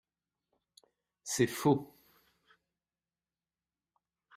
C’est 1.23 1.45
faux 1.45 1.93